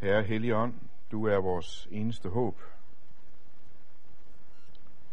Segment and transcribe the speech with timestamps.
[0.00, 0.74] Herre Helligånd,
[1.10, 2.60] du er vores eneste håb.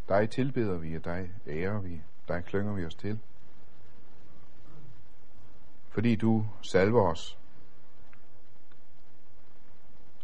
[0.09, 3.19] Dig tilbeder vi, og dig ærer vi, dig klynger vi os til.
[5.89, 7.39] Fordi du salver os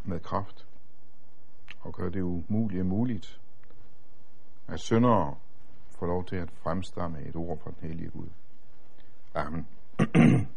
[0.04, 0.68] med kraft
[1.82, 3.41] og gør det umulige muligt,
[4.68, 5.36] at syndere
[6.00, 8.30] får lov til at fremstamme et ord fra den hellige Gud.
[9.34, 9.68] Amen.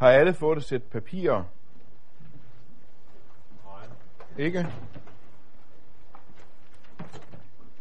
[0.00, 1.44] Har alle fået et sæt papirer?
[4.38, 4.66] Ikke?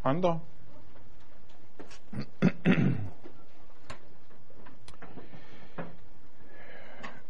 [0.04, 0.40] Andre?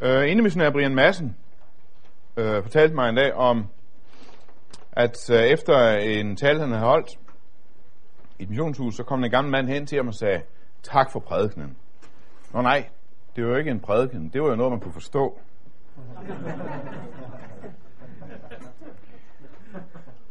[0.02, 1.38] øh, Indemissionær Brian Madsen
[2.38, 3.68] øh, fortalte mig en dag om,
[4.92, 7.20] at øh, efter en tale, han havde holdt
[8.40, 10.42] i et missionshus, så kom en gammel mand hen til ham og sagde,
[10.84, 11.78] tak for prædikenen.
[12.54, 12.90] Nå nej,
[13.36, 15.40] det var jo ikke en prædiken, det var jo noget, man kunne forstå.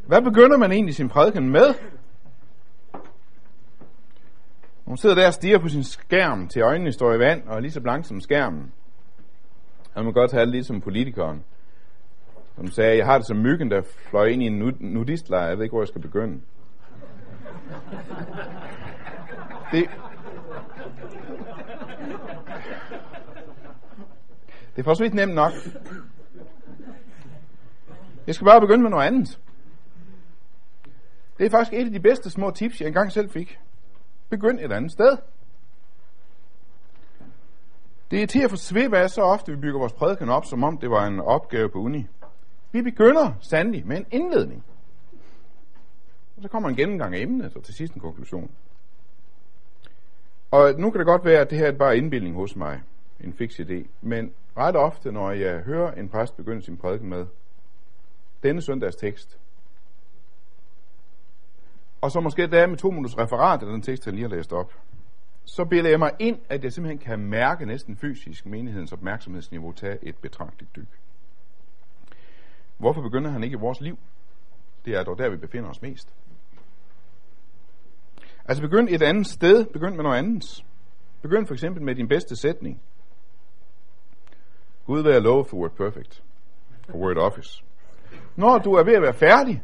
[0.06, 1.74] Hvad begynder man egentlig sin prædiken med?
[4.84, 7.60] Hun sidder der og stiger på sin skærm til øjnene står i vand og er
[7.60, 8.72] lige så blank som skærmen.
[9.94, 11.44] Han må godt have det ligesom politikeren.
[12.56, 15.48] Som sagde, jeg har det som myggen, der fløj ind i en nudistlejr.
[15.48, 16.40] Jeg ved ikke, hvor jeg skal begynde.
[19.72, 19.88] Det,
[24.76, 25.52] det er for så vidt nemt nok.
[28.26, 29.40] Jeg skal bare begynde med noget andet.
[31.38, 33.58] Det er faktisk et af de bedste små tips, jeg engang selv fik.
[34.28, 35.16] Begynd et andet sted.
[38.10, 40.64] Det er til at få svip af så ofte, vi bygger vores prædiken op, som
[40.64, 42.06] om det var en opgave på uni.
[42.72, 44.64] Vi begynder sandelig med en indledning.
[46.36, 48.50] Og så kommer en gennemgang af emnet, og til sidst en konklusion.
[50.50, 52.82] Og nu kan det godt være, at det her er bare indbildning hos mig,
[53.20, 57.26] en fix idé, men ret ofte, når jeg hører en præst begynde sin prædiken med
[58.42, 59.38] denne søndags tekst,
[62.06, 64.52] og så måske der med to minutters referat af den tekst, jeg lige har læst
[64.52, 64.72] op,
[65.44, 69.98] så billeder jeg mig ind, at jeg simpelthen kan mærke næsten fysisk menighedens opmærksomhedsniveau tage
[70.02, 71.00] et betragteligt dyk.
[72.78, 73.98] Hvorfor begynder han ikke i vores liv?
[74.84, 76.14] Det er dog der, vi befinder os mest.
[78.44, 80.64] Altså begynd et andet sted, begynd med noget andet.
[81.22, 82.82] Begynd for eksempel med din bedste sætning.
[84.84, 86.22] Gud vil love for Word Perfect
[86.88, 87.64] og Word Office.
[88.36, 89.62] Når du er ved at være færdig,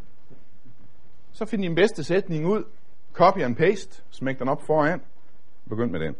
[1.32, 2.64] så find din bedste sætning ud,
[3.12, 5.00] copy and paste, smæk den op foran,
[5.68, 6.14] begynd med den.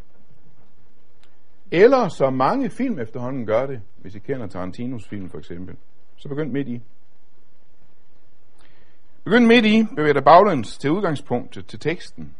[1.71, 5.75] Eller så mange film efterhånden gør det, hvis I kender Tarantinos film for eksempel,
[6.15, 6.81] så begynd midt i.
[9.23, 12.35] Begynd midt i, bevæg dig baglæns til udgangspunktet, til teksten,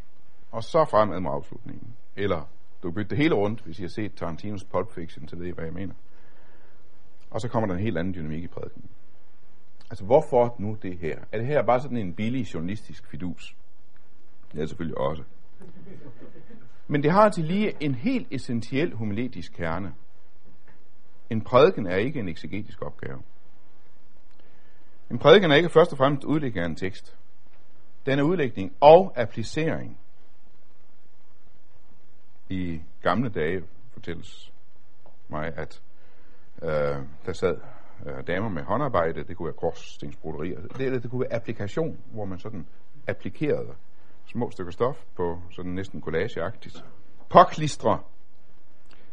[0.52, 1.88] og så fremad med afslutningen.
[2.16, 2.50] Eller
[2.84, 5.48] du kan bytte det hele rundt, hvis I har set Tarantinos Pulp Fiction, så ved
[5.48, 5.94] I, hvad jeg mener.
[7.30, 8.90] Og så kommer der en helt anden dynamik i prædiken.
[9.94, 11.20] Altså, hvorfor nu det her?
[11.32, 13.56] Er det her bare sådan en billig journalistisk fidus?
[14.52, 15.24] Det er selvfølgelig også.
[16.88, 19.94] Men det har til lige en helt essentiel homiletisk kerne.
[21.30, 23.22] En prædiken er ikke en eksegetisk opgave.
[25.12, 27.18] En prædiken er ikke først og fremmest udlægning af en tekst.
[28.06, 30.00] Den er udlægning og applicering.
[32.50, 34.54] I gamle dage fortælles
[35.30, 35.82] mig, at
[36.62, 37.58] øh, der sad
[38.06, 42.40] øh, damer med håndarbejde, det kunne være korsstensbroderier, det, det kunne være applikation, hvor man
[42.40, 42.66] sådan
[43.08, 43.74] applikerede
[44.26, 46.86] små stykker stof på sådan næsten collageagtigt.
[47.30, 48.00] Påklistre.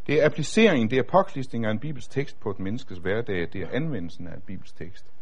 [0.07, 3.69] Det er applicering, det er påklistring af en bibelstekst på et menneskes hverdag, det er
[3.73, 5.13] anvendelsen af en bibelstekst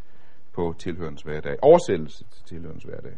[0.52, 1.56] på tilhørens hverdag.
[1.62, 3.12] Oversættelse til tilhørens hverdag.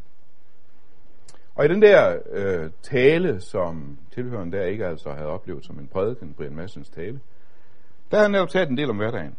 [1.55, 5.89] Og i den der øh, tale, som tilhøren der ikke altså havde oplevet som en
[5.89, 7.21] prædiken, Brian Massens tale,
[8.11, 9.37] der har han netop talt en del om hverdagen.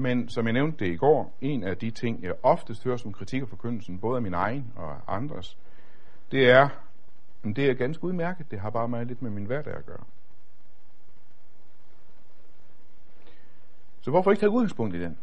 [0.00, 3.12] Men som jeg nævnte det i går, en af de ting, jeg oftest hører som
[3.12, 5.58] kritik af forkyndelsen, både af min egen og andres,
[6.30, 6.68] det er,
[7.44, 10.04] at det er ganske udmærket, det har bare meget lidt med min hverdag at gøre.
[14.00, 15.18] Så hvorfor ikke tage udgangspunkt i den?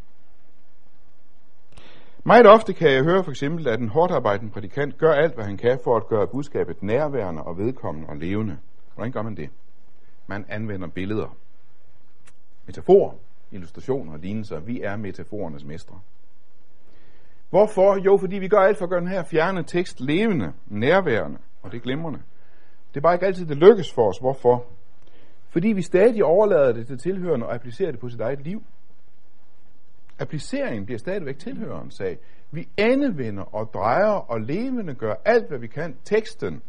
[2.24, 5.46] Meget ofte kan jeg høre for eksempel, at en hårdt arbejdende prædikant gør alt, hvad
[5.46, 8.58] han kan for at gøre budskabet nærværende og vedkommende og levende.
[8.94, 9.50] Hvordan gør man det?
[10.28, 11.38] Man anvender billeder,
[12.66, 13.14] metaforer,
[13.56, 14.60] illustrationer og lignelser.
[14.60, 16.00] Vi er metaforernes mestre.
[17.50, 17.98] Hvorfor?
[18.06, 21.72] Jo, fordi vi gør alt for at gøre den her fjerne tekst levende, nærværende, og
[21.72, 22.20] det er glimrende.
[22.90, 24.18] Det er bare ikke altid, det lykkes for os.
[24.18, 24.66] Hvorfor?
[25.50, 28.64] Fordi vi stadig overlader det til tilhørende og applicerer det på sit eget liv.
[30.20, 32.18] Appliceringen bliver stadigvæk tilhørende sag.
[32.52, 35.98] Vi endevender og drejer og levende gør alt, hvad vi kan.
[36.04, 36.62] Teksten.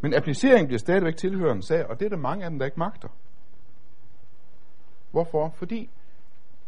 [0.00, 2.78] Men appliceringen bliver stadigvæk tilhørende sag, og det er der mange af dem, der ikke
[2.78, 3.08] magter.
[5.10, 5.52] Hvorfor?
[5.56, 5.90] Fordi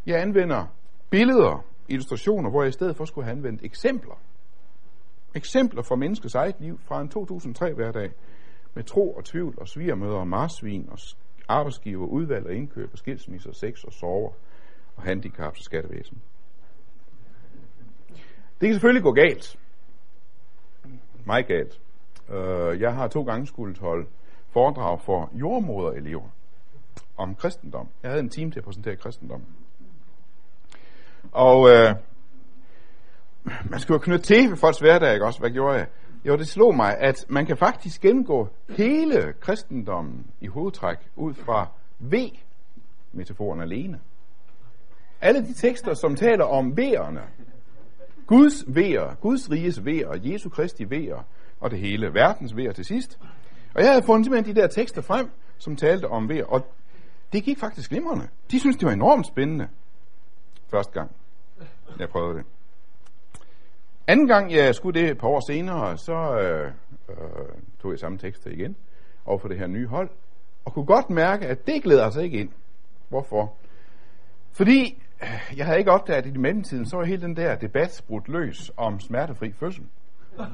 [0.06, 0.66] jeg anvender
[1.10, 4.20] billeder, illustrationer, hvor jeg i stedet for skulle have anvendt eksempler.
[5.34, 8.10] Eksempler fra menneskets eget liv fra en 2003 hverdag,
[8.74, 10.98] med tro og tvivl og svigermøder og marsvin og
[11.48, 14.32] arbejdsgiver, udvalg og indkøb og skilsmisser, sex og sover
[14.96, 16.22] og handicap og skattevæsen.
[18.60, 19.58] Det kan selvfølgelig gå galt.
[21.26, 21.80] Meget galt.
[22.28, 24.06] Øh, jeg har to gange skulle holde
[24.48, 26.28] foredrag for jordmoderelever
[27.18, 27.88] om kristendom.
[28.02, 29.42] Jeg havde en time til at præsentere kristendom.
[31.32, 31.94] Og øh,
[33.70, 35.40] man skal jo knytte til ved folks hverdag, ikke også?
[35.40, 35.86] Hvad gjorde jeg?
[36.24, 41.68] Jo, det slog mig, at man kan faktisk gennemgå hele kristendommen i hovedtræk ud fra
[41.98, 44.00] V-metaforen alene.
[45.20, 47.22] Alle de tekster, som taler om vejerne,
[48.26, 51.22] Guds vejer, Guds riges vejer, Jesu Kristi vejer,
[51.60, 53.18] og det hele, verdens vejer til sidst.
[53.74, 56.66] Og jeg havde fundet simpelthen de der tekster frem, som talte om vejer, og
[57.32, 58.28] det gik faktisk glimrende.
[58.50, 59.68] De synes det var enormt spændende.
[60.70, 61.10] Første gang,
[61.98, 62.46] jeg prøvede det.
[64.06, 66.72] Anden gang jeg skulle det et par år senere, så øh,
[67.08, 67.16] øh,
[67.82, 68.76] tog jeg samme tekster igen
[69.24, 70.10] over for det her nye hold,
[70.64, 72.50] og kunne godt mærke, at det glæder altså ikke ind.
[73.08, 73.54] Hvorfor?
[74.52, 78.04] Fordi øh, jeg havde ikke opdaget, at i mellemtiden, så var hele den der debat
[78.08, 79.84] brudt løs om smertefri fødsel.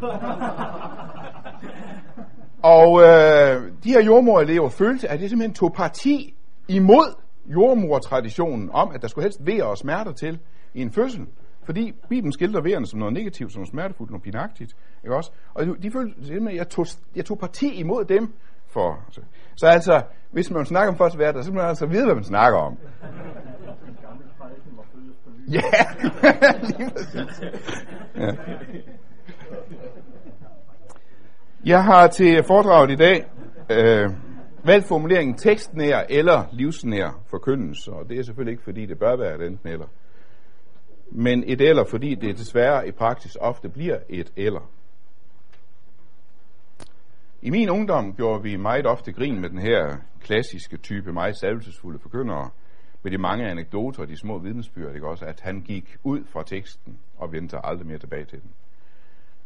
[2.77, 6.35] og øh, de her jordmorelever følte, at det simpelthen tog parti
[6.69, 7.15] imod
[7.47, 10.39] jordmortraditionen om, at der skulle helst være og smerter til
[10.75, 11.27] i en fødsel.
[11.65, 14.77] Fordi Bibelen skildrer vejerne som noget negativt, som noget smertefuldt, noget pinagtigt.
[15.05, 15.31] Ikke også?
[15.55, 18.35] Og de følte simpelthen, at jeg tog, jeg tog parti imod dem.
[18.69, 19.21] For, så,
[19.55, 22.25] så altså, hvis man snakker om første verden, så skal man altså vide, hvad man
[22.25, 22.79] snakker om.
[25.49, 25.61] Ja,
[26.79, 27.43] lige præcis.
[28.17, 28.33] Ja.
[31.65, 33.25] Jeg har til foredraget i dag
[33.71, 34.11] øh,
[34.65, 39.35] valgt formuleringen tekstnær eller livsnær forkyndelse, og det er selvfølgelig ikke, fordi det bør være
[39.35, 39.87] et enten eller
[41.17, 44.71] men et eller, fordi det desværre i praksis ofte bliver et eller.
[47.43, 51.99] I min ungdom gjorde vi meget ofte grin med den her klassiske type meget salvelsesfulde
[51.99, 52.51] forkyndere,
[53.03, 56.43] med de mange anekdoter og de små vidnesbyrd, ikke også, at han gik ud fra
[56.43, 58.51] teksten og vendte aldrig mere tilbage til den.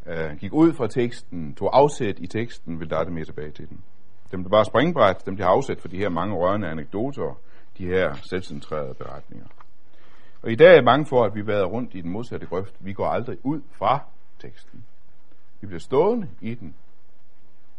[0.06, 3.84] Uh, gik ud fra teksten, tog afsæt i teksten, ville aldrig mere tilbage til den.
[4.32, 7.38] Dem, der bare springbræt, dem, der har afsæt for de her mange rørende anekdoter,
[7.78, 9.46] de her selvcentrerede beretninger.
[10.42, 12.74] Og i dag er mange for, at vi været rundt i den modsatte grøft.
[12.80, 14.00] Vi går aldrig ud fra
[14.38, 14.84] teksten.
[15.60, 16.74] Vi bliver stående i den,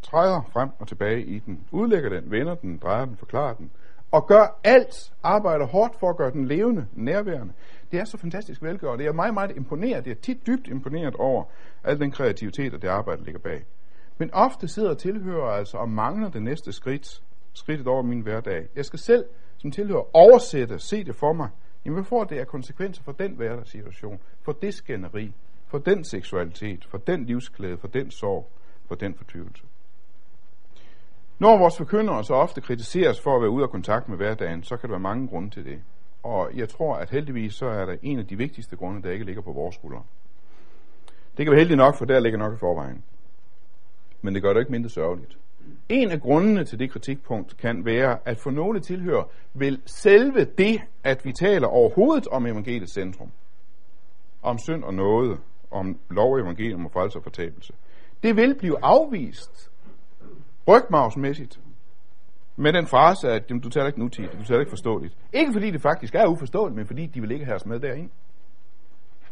[0.01, 3.71] træder frem og tilbage i den, udlægger den, vender den, drejer den, forklarer den,
[4.11, 7.53] og gør alt, arbejder hårdt for at gøre den levende, nærværende.
[7.91, 9.03] Det er så fantastisk velgørende.
[9.03, 10.05] Det er meget, meget imponeret.
[10.05, 11.43] Det er tit dybt imponeret over
[11.83, 13.65] al den kreativitet og det arbejde, der ligger bag.
[14.19, 17.23] Men ofte sidder tilhører altså og mangler det næste skridt,
[17.53, 18.67] skridtet over min hverdag.
[18.75, 19.25] Jeg skal selv
[19.57, 21.49] som tilhører oversætte, se det for mig,
[21.85, 25.33] Jamen hvad får det af konsekvenser for den hverdagssituation, for det skænderi,
[25.67, 28.51] for den seksualitet, for den livsglæde, for den sorg,
[28.85, 29.63] for den fortvivlelse?
[31.39, 34.77] Når vores forkyndere så ofte kritiseres for at være ude af kontakt med hverdagen, så
[34.77, 35.81] kan der være mange grunde til det.
[36.23, 39.25] Og jeg tror, at heldigvis så er der en af de vigtigste grunde, der ikke
[39.25, 40.03] ligger på vores skuldre.
[41.37, 43.03] Det kan være heldigt nok, for der ligger nok i forvejen.
[44.21, 45.37] Men det gør det ikke mindre sørgeligt.
[45.89, 49.23] En af grundene til det kritikpunkt kan være, at for nogle tilhører
[49.53, 53.31] vil selve det, at vi taler overhovedet om evangeliets centrum,
[54.41, 55.39] om synd og noget,
[55.71, 57.73] om lov og evangelium og frelse og fortabelse,
[58.23, 59.71] det vil blive afvist
[60.67, 61.59] rygmavsmæssigt
[62.55, 65.17] med den frase, at du taler ikke nutidigt, du taler ikke forståeligt.
[65.33, 68.09] Ikke fordi det faktisk er uforståeligt, men fordi de vil ikke have os med derind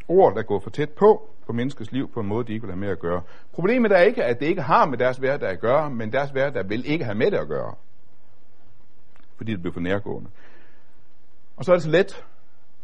[0.07, 2.73] ord, der går for tæt på på menneskets liv på en måde, de ikke vil
[2.73, 3.21] have med at gøre.
[3.53, 6.69] Problemet er ikke, at det ikke har med deres hverdag at gøre, men deres hverdag
[6.69, 7.75] vil ikke have med det at gøre.
[9.37, 10.29] Fordi det bliver for nærgående.
[11.55, 12.25] Og så er det så let,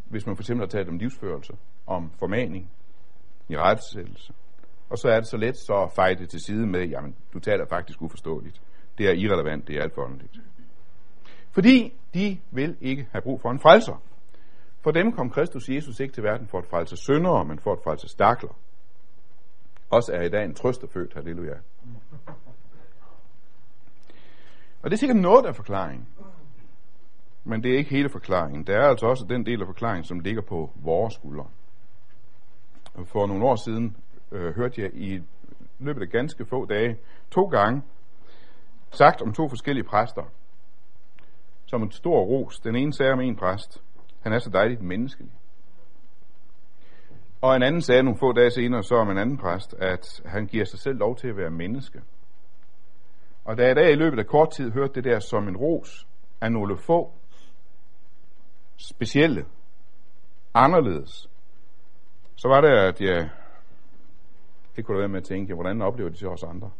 [0.09, 1.53] hvis man for eksempel har talt om livsførelse,
[1.87, 2.71] om formaning,
[3.49, 4.33] i rettesættelse.
[4.89, 7.39] Og så er det så let så at fejre det til side med, jamen, du
[7.39, 8.61] taler faktisk uforståeligt.
[8.97, 10.39] Det er irrelevant, det er alt for åndeligt.
[11.51, 14.01] Fordi de vil ikke have brug for en frelser.
[14.83, 17.79] For dem kom Kristus Jesus ikke til verden for at frelse syndere, men for at
[17.83, 18.57] frelse stakler.
[19.89, 21.55] Også er i dag en trøsterfødt, halleluja.
[24.81, 26.07] Og det er sikkert noget af forklaringen.
[27.43, 28.63] Men det er ikke hele forklaringen.
[28.67, 31.47] Der er altså også den del af forklaringen, som ligger på vores skuldre.
[33.05, 33.97] For nogle år siden
[34.31, 35.21] øh, hørte jeg i
[35.79, 36.97] løbet af ganske få dage
[37.31, 37.81] to gange
[38.91, 40.23] sagt om to forskellige præster,
[41.65, 42.59] som en stor ros.
[42.59, 43.83] Den ene sagde om en præst,
[44.23, 45.31] han er så dejligt menneskelig.
[47.41, 50.47] Og en anden sagde nogle få dage senere så om en anden præst, at han
[50.47, 52.01] giver sig selv lov til at være menneske.
[53.45, 56.07] Og da jeg dag i løbet af kort tid hørte det der som en ros
[56.41, 57.11] af nogle få
[58.77, 59.45] specielle,
[60.53, 61.29] anderledes,
[62.35, 63.29] så var det, at jeg
[64.77, 66.71] ikke kunne være med at tænke, hvordan oplever de så os andre?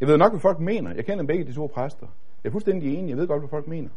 [0.00, 0.94] Jeg ved nok, hvad folk mener.
[0.94, 2.06] Jeg kender begge de to præster.
[2.44, 3.10] Jeg er fuldstændig enig.
[3.10, 3.90] Jeg ved godt, hvad folk mener.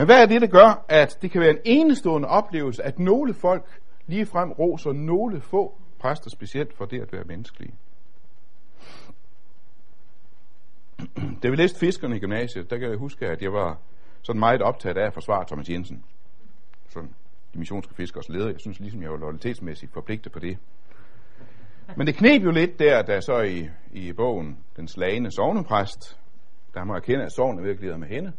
[0.00, 3.34] Men hvad er det, der gør, at det kan være en enestående oplevelse, at nogle
[3.34, 7.74] folk ligefrem roser nogle få præster specielt for det at være menneskelige?
[11.42, 13.78] Da vi læste Fiskerne i gymnasiet, der kan jeg huske, at jeg var
[14.22, 16.04] sådan meget optaget af at forsvare Thomas Jensen.
[16.88, 17.14] Sådan
[17.54, 18.46] de missionske fiskers leder.
[18.46, 20.58] Jeg synes ligesom, jeg var loyalitetsmæssigt forpligtet på det.
[21.96, 26.18] Men det knep jo lidt der, da så i, i bogen Den slagende sovnepræst,
[26.74, 28.32] der må erkende, at sovnet virkelig med hende,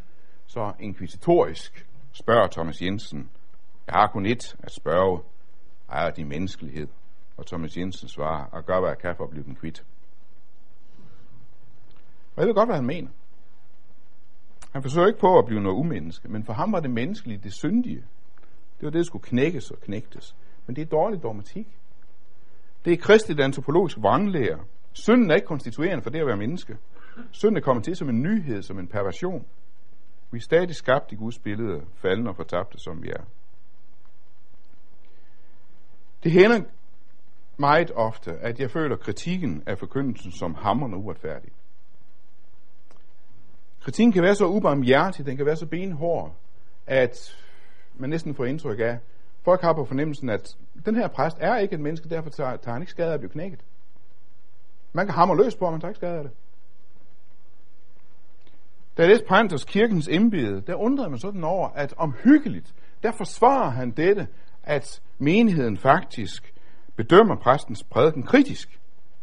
[0.54, 3.30] så inkvisitorisk spørger Thomas Jensen,
[3.88, 5.22] jeg har kun ét at spørge,
[5.90, 6.88] ejer din menneskelighed?
[7.38, 9.86] Og Thomas Jensen svarer, og gør hvad jeg kan for at blive den kvit.
[12.36, 13.10] Og jeg ved godt, hvad han mener.
[14.72, 17.54] Han forsøger ikke på at blive noget umenneske, men for ham var det menneskelige det
[17.54, 18.06] syndige.
[18.78, 20.36] Det var det, der skulle knækkes og knægtes.
[20.68, 21.68] Men det er dårlig dogmatik.
[22.86, 24.60] Det er kristligt antropologisk vranglære.
[24.94, 26.78] Synden er ikke konstituerende for det at være menneske.
[27.32, 29.46] Synden er kommet til som en nyhed, som en perversion.
[30.32, 33.24] Vi er stadig skabt i Guds billede, faldende og fortabte, som vi er.
[36.24, 36.62] Det hænder
[37.58, 41.52] meget ofte, at jeg føler kritikken af forkyndelsen som hammerende uretfærdig.
[43.82, 46.36] Kritikken kan være så ubarmhjertig, den kan være så benhård,
[46.88, 47.38] at
[47.96, 49.00] man næsten får indtryk af,
[49.44, 52.74] folk har på fornemmelsen, at den her præst er ikke et menneske, derfor tager, tager
[52.74, 53.66] han ikke skade af at blive knækket.
[54.94, 56.32] Man kan hamre løs på, at man tager ikke skade af det.
[58.98, 63.70] Da jeg læste Panthers kirkens embede, der undrede man sådan over, at omhyggeligt, der forsvarer
[63.70, 64.28] han dette,
[64.64, 66.54] at menigheden faktisk
[66.96, 68.80] bedømmer præstens prædiken kritisk.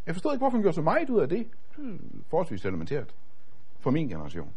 [0.07, 1.47] Jeg forstod ikke, hvorfor han gjorde så meget ud af det.
[2.31, 3.15] forholdsvis elementært
[3.81, 4.53] for min generation.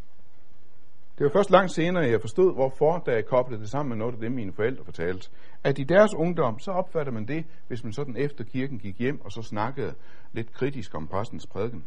[1.18, 4.14] Det var først langt senere, jeg forstod, hvorfor, da jeg koblede det sammen med noget
[4.14, 5.30] af det, mine forældre fortalte,
[5.64, 9.22] at i deres ungdom, så opfatter man det, hvis man sådan efter kirken gik hjem
[9.22, 9.94] og så snakkede
[10.34, 11.84] lidt kritisk om præstens prædiken,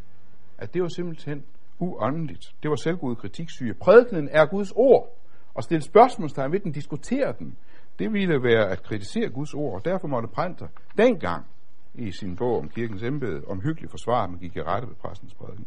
[0.59, 1.45] at det var simpelthen
[1.79, 2.55] uåndeligt.
[2.63, 3.75] Det var selvgod kritiksyge.
[3.75, 5.19] Prædikenen er Guds ord,
[5.55, 7.57] og stille spørgsmålstegn ved den, diskutere den,
[7.99, 10.67] det ville være at kritisere Guds ord, og derfor måtte Prænter
[10.99, 11.47] dengang
[11.95, 15.35] i sin bog om kirkens embede omhyggeligt forsvar, at man gik i rette ved præstens
[15.35, 15.67] prædiken.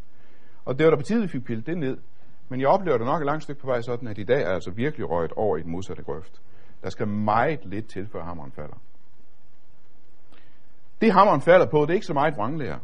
[0.66, 1.98] Og det var der på tide, vi fik pillet det ned.
[2.50, 4.50] Men jeg oplever det nok et langt stykke på vej sådan, at i dag er
[4.50, 6.42] altså virkelig røget over i den modsatte grøft.
[6.84, 8.78] Der skal meget lidt til, før hammeren falder.
[11.02, 12.80] Det hammeren falder på, det er ikke så meget vranglærer.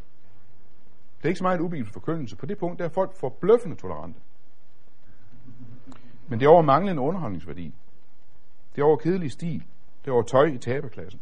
[1.23, 2.35] Det er ikke så meget ubibelsk forkyndelse.
[2.35, 4.19] På det punkt der er folk forbløffende tolerante.
[6.27, 7.73] Men det er over manglende underholdningsværdi.
[8.75, 9.63] Det er over kedelig stil.
[10.01, 11.21] Det er over tøj i taberklassen.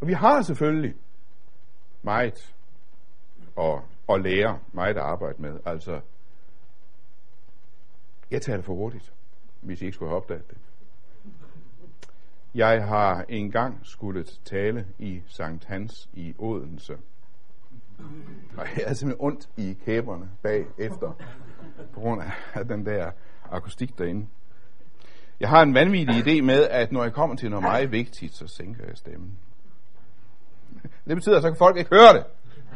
[0.00, 0.94] Og vi har selvfølgelig
[2.02, 2.54] meget
[3.58, 5.60] at, at lære, meget at arbejde med.
[5.64, 6.00] Altså,
[8.30, 9.12] jeg taler for hurtigt,
[9.60, 10.58] hvis I ikke skulle have opdaget det.
[12.54, 16.98] Jeg har engang skulle tale i Sankt Hans i Odense.
[18.56, 21.12] Og jeg er simpelthen ondt i kæberne bag efter,
[21.94, 22.22] på grund
[22.54, 23.10] af den der
[23.50, 24.26] akustik derinde.
[25.40, 28.46] Jeg har en vanvittig idé med, at når jeg kommer til noget meget vigtigt, så
[28.46, 29.38] sænker jeg stemmen.
[30.82, 32.24] Det betyder, at så kan folk ikke høre det.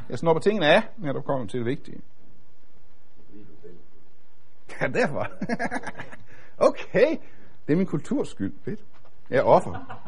[0.09, 2.01] Jeg snupper tingene af, når du kommer til det vigtige.
[4.81, 5.27] Ja, derfor.
[6.69, 7.17] okay,
[7.67, 8.55] det er min kulturs skyld.
[8.65, 8.81] Fedt.
[9.31, 10.01] Jeg er offer.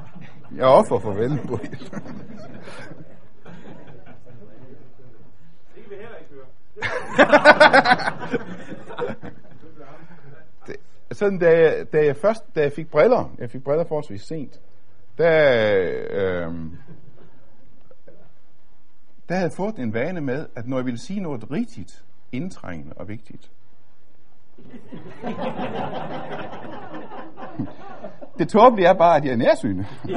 [0.57, 1.61] Jeg er offer for Vellenbryg.
[1.61, 1.79] Det
[5.75, 6.47] kan vi heller ikke høre
[10.67, 10.77] det,
[11.13, 14.61] sådan, da jeg, da jeg først, da jeg fik briller, jeg fik briller forholdsvis sent,
[15.19, 15.31] der,
[16.11, 16.55] øh,
[19.29, 22.93] der havde jeg fået en vane med, at når jeg ville sige noget rigtigt, indtrængende
[22.97, 23.51] og vigtigt,
[28.39, 29.87] det tåbelige er bare, at jeg er nærsynet.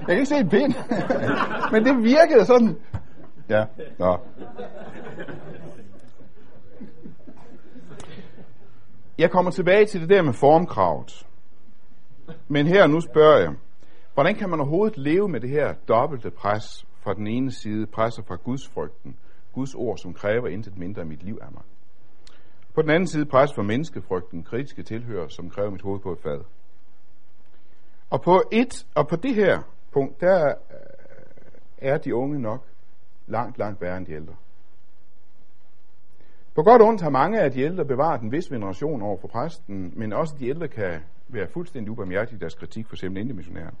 [0.00, 0.74] jeg kan ikke se en pind.
[1.72, 2.76] Men det virkede sådan.
[3.50, 3.64] Ja,
[3.98, 4.18] nå.
[9.18, 11.26] Jeg kommer tilbage til det der med formkravet.
[12.48, 13.54] Men her nu spørger jeg,
[14.14, 18.22] hvordan kan man overhovedet leve med det her dobbelte pres fra den ene side, presser
[18.22, 19.16] fra Guds frygten,
[19.52, 21.62] Guds ord, som kræver intet mindre af mit liv af mig.
[22.74, 26.18] På den anden side pres fra menneskefrygten, kritiske tilhører, som kræver mit hoved på et
[26.22, 26.40] fad.
[28.10, 30.54] Og på, et, og på det her punkt, der øh,
[31.78, 32.69] er de unge nok
[33.30, 34.34] langt, langt værre end de ældre.
[36.54, 39.28] På godt og ondt har mange af de ældre bevaret en vis veneration over for
[39.28, 43.76] præsten, men også de ældre kan være fuldstændig ubarmhjertige i deres kritik for simpelthen indemissionæren.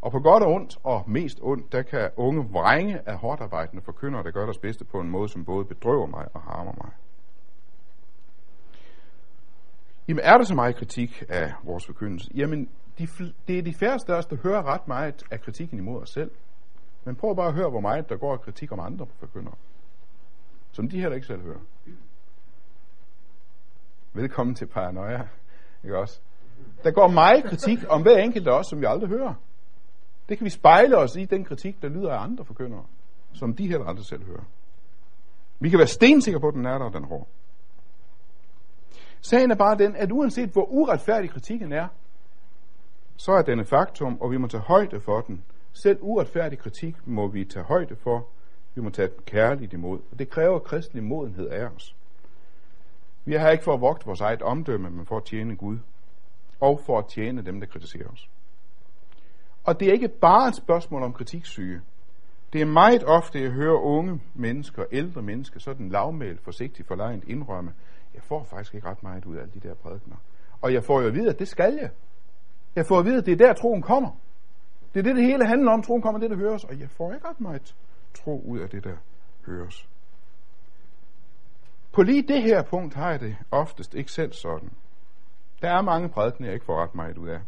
[0.00, 3.82] Og på godt og ondt, og mest ondt, der kan unge vrænge af hårdt arbejdende
[3.82, 6.92] forkyndere, der gør deres bedste på en måde, som både bedrøver mig og harmer mig.
[10.08, 12.30] Jamen, er der så meget kritik af vores forkyndelse?
[12.34, 13.06] Jamen, de,
[13.48, 16.30] det er de færreste af os, der hører ret meget af kritikken imod os selv.
[17.04, 19.54] Men prøv bare at høre, hvor meget der går af kritik om andre forkyndere.
[20.72, 21.60] Som de heller ikke selv hører.
[24.12, 25.28] Velkommen til paranoia.
[25.84, 26.20] Ikke også?
[26.84, 29.34] Der går meget kritik om hver enkelt af os, som vi aldrig hører.
[30.28, 32.84] Det kan vi spejle os i, den kritik, der lyder af andre forkyndere,
[33.32, 34.44] som de heller aldrig selv hører.
[35.60, 37.28] Vi kan være stensikre på, at den er der, og den er hård.
[39.20, 41.88] Sagen er bare den, at uanset hvor uretfærdig kritikken er,
[43.16, 45.44] så er den et faktum, og vi må tage højde for den.
[45.72, 48.28] Selv uretfærdig kritik må vi tage højde for.
[48.74, 50.00] Vi må tage den kærligt imod.
[50.12, 51.96] Og det kræver kristelig modenhed af os.
[53.24, 55.78] Vi er her ikke for at vogte vores eget omdømme, men for at tjene Gud.
[56.60, 58.30] Og for at tjene dem, der kritiserer os.
[59.64, 61.80] Og det er ikke bare et spørgsmål om kritiksyge.
[62.52, 67.72] Det er meget ofte, jeg hører unge mennesker, ældre mennesker, sådan lavmælt, forsigtigt, forlegnet indrømme,
[68.14, 70.16] jeg får faktisk ikke ret meget ud af alle de der prædikner.
[70.60, 71.90] Og jeg får jo at vide, at det skal jeg.
[72.76, 74.10] Jeg får at vide, at det er der, troen kommer.
[74.94, 75.82] Det er det, det hele handler om.
[75.82, 76.64] Troen kommer det, der høres.
[76.64, 77.76] Og jeg får ikke ret meget
[78.14, 78.96] tro ud af det, der
[79.46, 79.88] høres.
[81.92, 84.70] På lige det her punkt har jeg det oftest ikke selv sådan.
[85.62, 87.40] Der er mange prædikener, jeg ikke får ret meget ud af.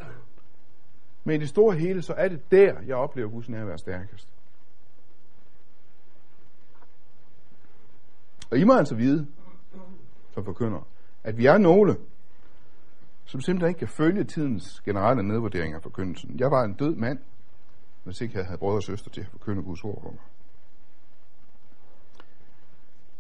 [1.24, 4.28] Men i det store hele, så er det der, jeg oplever Guds nærvær stærkest.
[8.50, 9.26] Og I må altså vide,
[10.34, 10.86] som forkynder,
[11.24, 11.96] at vi er nogle,
[13.24, 16.38] som simpelthen ikke kan følge tidens generelle nedvurdering af forkyndelsen.
[16.38, 17.18] Jeg var en død mand,
[18.04, 20.20] hvis ikke jeg havde brødre og søster til at forkynde Guds ord for mig.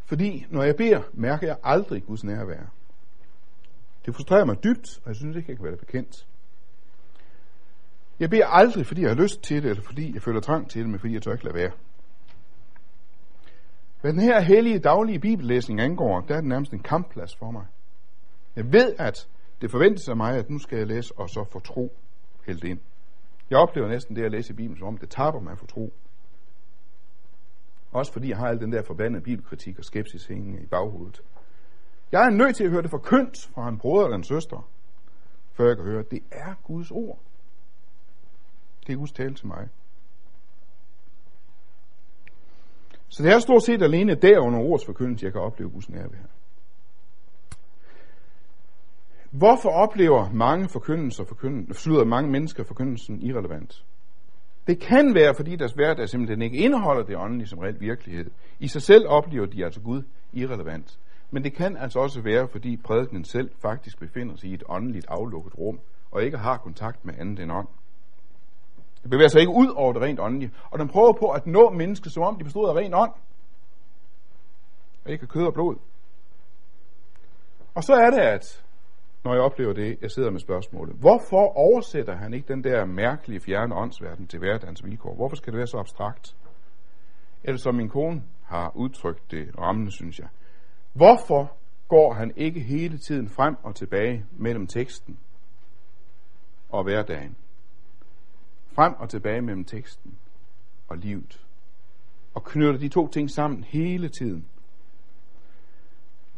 [0.04, 2.62] Fordi når jeg beder, mærker jeg aldrig Guds nærvær.
[4.06, 6.26] Det frustrerer mig dybt, og jeg synes ikke, jeg kan være det bekendt.
[8.20, 10.80] Jeg beder aldrig, fordi jeg har lyst til det, eller fordi jeg føler trang til
[10.80, 11.72] det, men fordi jeg tør ikke lade være.
[14.00, 17.66] Hvad den her hellige daglige bibellæsning angår, der er det nærmest en kampplads for mig.
[18.56, 19.28] Jeg ved, at
[19.60, 21.96] det forventes af mig, at nu skal jeg læse og så få tro
[22.46, 22.80] helt ind.
[23.52, 25.92] Jeg oplever næsten det at læse i Bibelen, som om det taber mig for tro.
[27.90, 31.22] Også fordi jeg har al den der forbandede bibelkritik og skepsis hængende i baghovedet.
[32.12, 34.68] Jeg er nødt til at høre det forkyndt fra en bror eller en søster,
[35.52, 37.18] før jeg kan høre, at det er Guds ord.
[38.86, 39.68] Det er Guds tale til mig.
[43.08, 46.26] Så det er stort set alene der under ords forkyndelse, jeg kan opleve Guds nærvær.
[49.32, 53.84] Hvorfor oplever mange forkyndelser, forkyndelser slutter mange mennesker forkyndelsen irrelevant?
[54.66, 58.30] Det kan være, fordi deres hverdag simpelthen ikke indeholder det åndelige som reelt virkelighed.
[58.60, 60.98] I sig selv oplever de altså Gud irrelevant.
[61.30, 65.06] Men det kan altså også være, fordi prædikenen selv faktisk befinder sig i et åndeligt
[65.08, 67.68] aflukket rum, og ikke har kontakt med andet end ånd.
[69.02, 70.52] Det bevæger sig ikke ud over det rent åndelige.
[70.70, 73.12] Og den prøver på at nå mennesker, som om de bestod af ren ånd.
[75.04, 75.76] Og ikke af kød og blod.
[77.74, 78.64] Og så er det, at
[79.24, 80.96] når jeg oplever det, jeg sidder med spørgsmålet.
[80.96, 85.14] Hvorfor oversætter han ikke den der mærkelige fjerne åndsverden til hverdagens vilkår?
[85.14, 86.36] Hvorfor skal det være så abstrakt?
[87.44, 90.28] Eller som min kone har udtrykt det rammende, synes jeg.
[90.92, 91.56] Hvorfor
[91.88, 95.18] går han ikke hele tiden frem og tilbage mellem teksten
[96.68, 97.36] og hverdagen?
[98.74, 100.18] frem og tilbage mellem teksten
[100.88, 101.46] og livet.
[102.34, 104.46] Og knytter de to ting sammen hele tiden.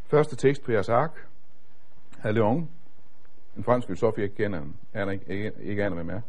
[0.07, 1.29] Første tekst på jeres ark.
[2.33, 2.69] Leon.
[3.57, 4.63] En fransk filosof, jeg ikke kender.
[4.93, 6.21] Er ikke, ikke, ikke aner, hvem er.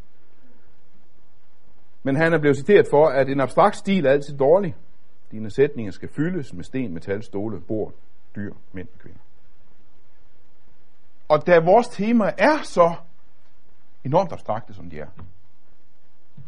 [2.03, 4.75] Men han er blevet citeret for, at en abstrakt stil er altid dårlig.
[5.31, 7.93] Dine sætninger skal fyldes med sten, metal, stole, bord,
[8.35, 9.19] dyr, mænd og kvinder.
[11.27, 12.95] Og da vores tema er så
[14.03, 15.07] enormt abstrakte, som de er,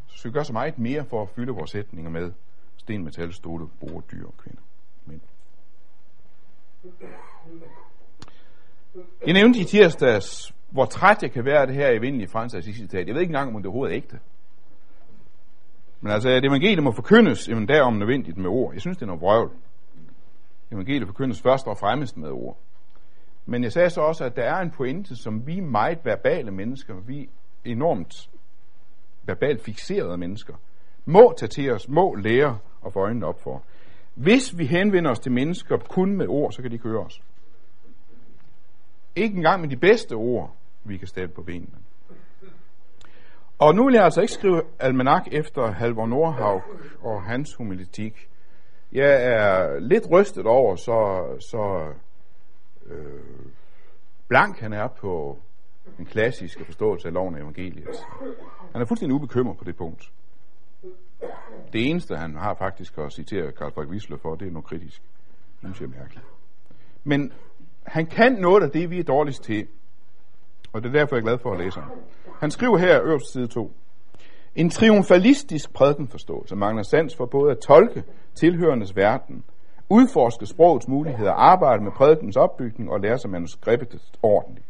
[0.07, 2.31] så skal vi gøre så meget mere for at fylde vores sætninger med
[2.77, 4.61] sten, metal, stole, bord, dyr og kvinder.
[5.05, 5.21] Men.
[9.25, 13.07] Jeg nævnte i tirsdags, hvor træt jeg kan være af det her evindelige franske citat.
[13.07, 14.19] Jeg ved ikke engang, om det overhovedet er ægte.
[16.01, 18.73] Men altså, at evangeliet må forkyndes, jamen derom nødvendigt med ord.
[18.73, 19.51] Jeg synes, det er noget vrøvl.
[20.71, 22.57] Evangeliet forkyndes først og fremmest med ord.
[23.45, 26.95] Men jeg sagde så også, at der er en pointe, som vi meget verbale mennesker,
[26.95, 27.29] vi
[27.65, 28.29] enormt
[29.23, 30.53] verbalt fixerede mennesker,
[31.05, 33.63] må tage til os, må lære og få øjnene op for.
[34.15, 37.21] Hvis vi henvender os til mennesker kun med ord, så kan de køre os.
[39.17, 41.77] Ikke engang med de bedste ord, vi kan stable på benene.
[43.59, 46.61] Og nu vil jeg altså ikke skrive almanak efter Halvor Nordhaug
[47.01, 48.29] og hans humilitik.
[48.91, 51.93] Jeg er lidt rystet over, så, så
[52.85, 53.21] øh,
[54.27, 55.39] blank han er på
[55.97, 58.05] den klassiske forståelse af loven af evangeliet.
[58.71, 60.11] Han er fuldstændig ubekymret på det punkt.
[61.73, 65.01] Det eneste, han har faktisk at citere Karl Frederik Wiesler for, det er noget kritisk.
[65.01, 66.25] Det synes jeg er mærkeligt.
[67.03, 67.31] Men
[67.87, 69.67] han kan noget af det, vi er dårligst til.
[70.73, 71.91] Og det er derfor, jeg er glad for at læse ham.
[72.39, 73.71] Han skriver her øverst side 2.
[74.55, 78.03] En triumfalistisk prædikenforståelse mangler sans for både at tolke
[78.35, 79.43] tilhørendes verden,
[79.89, 84.65] udforske sprogets muligheder, arbejde med prædikens opbygning og lære sig manuskriptet ordentligt.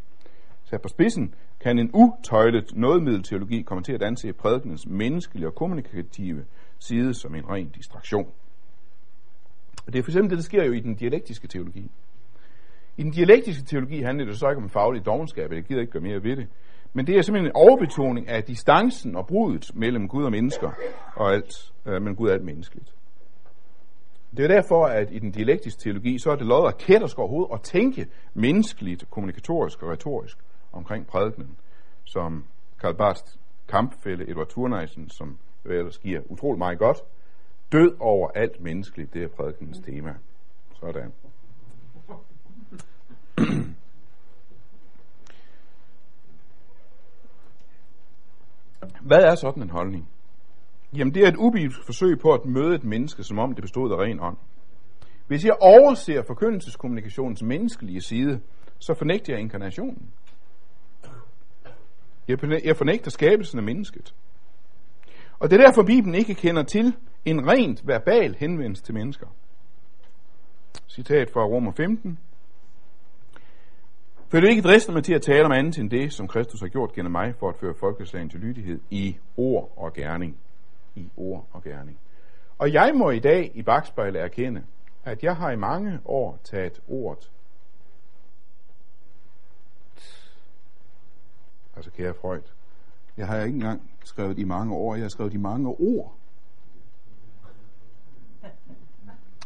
[0.64, 6.44] Så på spidsen kan en utøjlet nådemiddelteologi komme til at anse prædikenens menneskelige og kommunikative
[6.78, 8.28] side som en ren distraktion.
[9.86, 11.90] Og det er for eksempel det, der sker jo i den dialektiske teologi.
[12.98, 16.02] I den dialektiske teologi handler det så ikke om faglig dogenskab, jeg gider ikke gøre
[16.02, 16.46] mere ved det.
[16.92, 20.70] Men det er simpelthen en overbetoning af distancen og brudet mellem Gud og mennesker,
[21.14, 22.94] og alt, øh, men Gud og alt menneskeligt.
[24.36, 27.50] Det er derfor, at i den dialektiske teologi, så er det lovet at kætte hovedet
[27.50, 30.38] og tænke menneskeligt, kommunikatorisk og retorisk
[30.72, 31.56] omkring prædikenen,
[32.04, 32.44] som
[32.80, 36.98] Karl Barths kampfælde Edward Thurneisen, som ellers giver utrolig meget godt,
[37.72, 40.14] død over alt menneskeligt, det er prædikenens tema.
[40.80, 41.12] Sådan.
[49.08, 50.08] Hvad er sådan en holdning?
[50.96, 53.92] Jamen det er et ubibelsk forsøg på at møde et menneske, som om det bestod
[53.92, 54.36] af ren ånd.
[55.26, 58.40] Hvis jeg overser forkyndelseskommunikationens menneskelige side,
[58.78, 60.10] så fornægter jeg inkarnationen.
[62.64, 64.14] Jeg fornægter skabelsen af mennesket.
[65.38, 69.26] Og det er derfor, Bibelen ikke kender til en rent verbal henvendelse til mennesker.
[70.88, 72.18] Citat fra Romer 15.
[74.30, 76.92] Følg ikke driste mig til at tale om andet end det, som Kristus har gjort
[76.92, 80.36] gennem mig, for at føre folkeslagen til lydighed i ord og gerning.
[80.94, 81.98] I ord og gerning.
[82.58, 84.62] Og jeg må i dag i bagspejlet erkende,
[85.04, 87.30] at jeg har i mange år taget ordet.
[91.76, 92.42] Altså kære Freud,
[93.16, 96.14] jeg har ikke engang skrevet i mange år, jeg har skrevet i mange ord.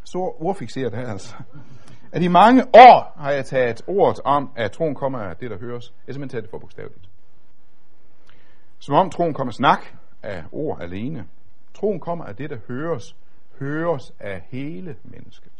[0.05, 1.37] Så ordfixeret her altså
[2.12, 5.59] at i mange år har jeg taget ordet om, at troen kommer af det, der
[5.59, 5.88] høres.
[5.88, 7.09] Jeg har simpelthen taget det for bogstaveligt.
[8.79, 9.81] Som om troen kommer snak
[10.22, 11.27] af ord alene.
[11.75, 13.16] Troen kommer af det, der høres.
[13.59, 15.53] Høres af hele mennesket.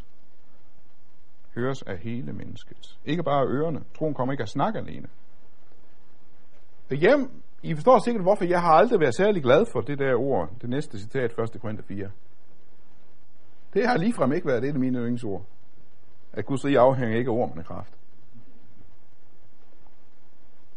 [1.55, 2.99] Høres af hele mennesket.
[3.05, 3.81] Ikke bare af ørerne.
[3.99, 5.09] Troen kommer ikke af snak alene.
[6.91, 10.51] Hjem, I forstår sikkert, hvorfor jeg har aldrig været særlig glad for det der ord.
[10.61, 11.61] Det næste citat, 1.
[11.61, 12.11] Korinther 4.
[13.75, 15.45] Det har ligefrem ikke været det af mine yndlingsord
[16.33, 17.93] at Guds rige afhænger ikke af ord, men af kraft.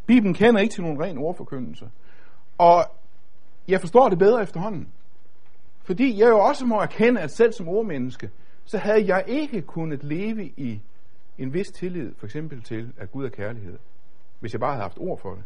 [0.05, 1.89] Bibelen kender ikke til nogen ren ordforkyndelse.
[2.57, 2.85] Og
[3.67, 4.93] jeg forstår det bedre efterhånden.
[5.83, 8.29] Fordi jeg jo også må erkende, at selv som ordmenneske,
[8.65, 10.81] så havde jeg ikke kunnet leve i
[11.37, 13.77] en vis tillid, for eksempel til, at Gud er kærlighed,
[14.39, 15.43] hvis jeg bare havde haft ord for det.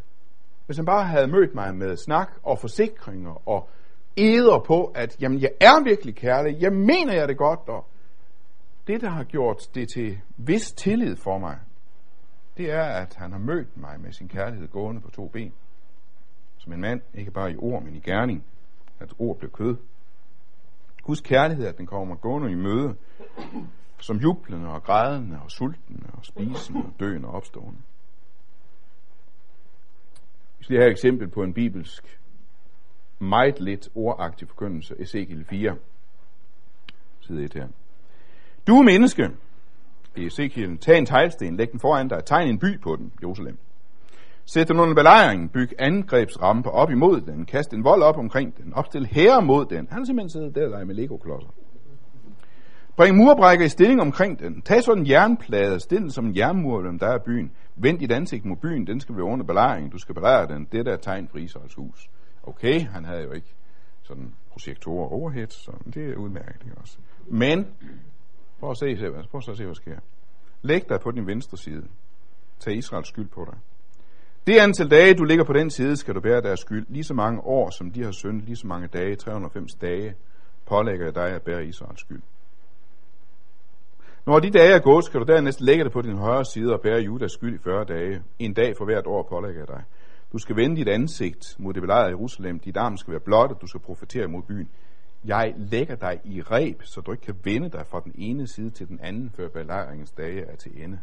[0.66, 3.68] Hvis han bare havde mødt mig med snak og forsikringer og
[4.16, 7.86] eder på, at jamen, jeg er virkelig kærlig, jeg mener jeg det godt, og
[8.86, 11.58] det, der har gjort det til vis tillid for mig,
[12.56, 15.52] det er, at han har mødt mig med sin kærlighed gående på to ben.
[16.58, 18.44] Som en mand, ikke bare i ord, men i gerning.
[18.98, 19.76] At ord blev kød.
[21.02, 22.96] Guds kærlighed, at den kommer gående i møde,
[24.00, 27.80] som jublende og grædende og sultende og spisende og døende og opstående.
[30.58, 32.20] Vi skal have et eksempel på en bibelsk,
[33.18, 35.76] meget lidt ordagtig forkyndelse, Ezekiel 4,
[37.20, 37.68] side 1 her.
[38.66, 39.30] Du menneske,
[40.16, 43.58] i Ezekiel, tag en teglsten, læg den foran dig, tegn en by på den, Jerusalem.
[44.44, 48.74] Sæt den under belejring, byg angrebsramper op imod den, kast en vold op omkring den,
[48.74, 49.88] opstil herre mod den.
[49.90, 51.48] Han har simpelthen siddet der og med Lego-klodser.
[52.96, 54.62] Bring murbrækker i stilling omkring den.
[54.62, 57.52] Tag sådan en jernplade, stil den som en jernmur, der er byen.
[57.76, 59.92] Vend dit ansigt mod byen, den skal være under belejring.
[59.92, 60.68] Du skal belejre den.
[60.72, 62.10] Det der er tegn for Israels hus.
[62.42, 63.54] Okay, han havde jo ikke
[64.02, 66.98] sådan projektorer overhead, så det er udmærket også.
[67.28, 67.66] Men
[68.60, 68.96] Prøv at se,
[69.30, 69.98] prøv at se, hvad sker.
[70.62, 71.88] Læg dig på din venstre side.
[72.58, 73.58] Tag Israels skyld på dig.
[74.46, 76.86] Det antal dage, du ligger på den side, skal du bære deres skyld.
[76.88, 80.14] Lige så mange år, som de har syndet, lige så mange dage, 390 dage,
[80.66, 82.22] pålægger jeg dig at bære Israels skyld.
[84.26, 86.80] Når de dage er gået, skal du dernæst lægge dig på din højre side og
[86.80, 88.22] bære Judas skyld i 40 dage.
[88.38, 89.82] En dag for hvert år pålægger jeg dig.
[90.32, 92.58] Du skal vende dit ansigt mod det belejrede Jerusalem.
[92.58, 94.68] Dit arm skal være blot, og du skal profetere mod byen.
[95.24, 98.70] Jeg lægger dig i reb, så du ikke kan vende dig fra den ene side
[98.70, 101.00] til den anden, før belejringens dage er til ende.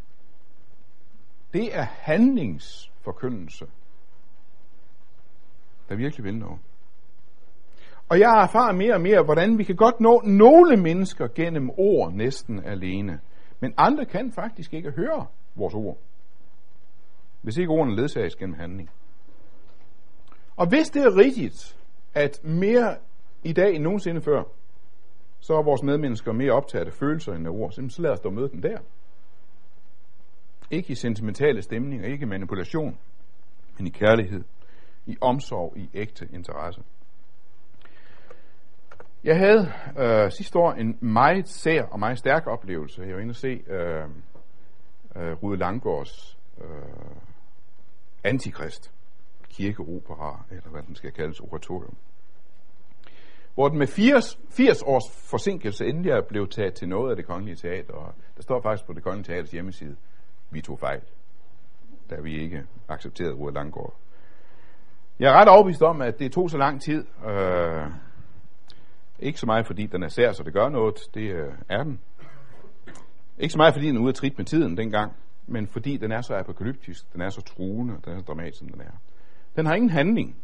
[1.54, 3.66] Det er handlingsforkyndelse,
[5.90, 6.60] der virkelig vil noget.
[8.10, 12.14] Og jeg erfarer mere og mere, hvordan vi kan godt nå nogle mennesker gennem ord
[12.14, 13.20] næsten alene.
[13.60, 15.26] Men andre kan faktisk ikke høre
[15.56, 15.98] vores ord,
[17.42, 18.90] hvis ikke ordene ledsages gennem handling.
[20.56, 21.78] Og hvis det er rigtigt,
[22.14, 22.98] at mere
[23.44, 24.44] i dag end nogensinde før,
[25.40, 27.72] så er vores medmennesker mere optaget af følelser end af ord.
[27.72, 28.78] Så lad os dog møde dem der.
[30.72, 32.98] Ikke i sentimentale stemninger, ikke i manipulation,
[33.78, 34.44] men i kærlighed,
[35.06, 36.82] i omsorg, i ægte interesse.
[39.24, 43.02] Jeg havde øh, sidste år en meget sær og meget stærk oplevelse.
[43.02, 44.04] Jeg var inde og se øh,
[45.16, 46.68] øh, Rude Langgårds øh,
[48.24, 48.92] Antikrist
[49.50, 51.98] kirkeopera, eller hvad den skal kaldes, oratorium.
[53.58, 57.26] Hvor den med 80, 80 års forsinkelse endelig er blevet taget til noget af det
[57.26, 57.94] kongelige teater.
[57.94, 59.96] Og der står faktisk på det kongelige teaters hjemmeside,
[60.50, 61.02] vi tog fejl,
[62.10, 63.94] da vi ikke accepterede Rude Langgaard.
[65.20, 67.06] Jeg er ret overbevist om, at det tog så lang tid.
[67.28, 67.88] Øh,
[69.20, 70.96] ikke så meget fordi den er sær, så det gør noget.
[71.14, 72.00] Det øh, er den.
[73.38, 75.12] Ikke så meget fordi den er ude af trit med tiden dengang,
[75.48, 78.70] men fordi den er så apokalyptisk, den er så truende, den er så dramatisk, som
[78.70, 78.98] den er.
[79.56, 80.36] Den har ingen handling.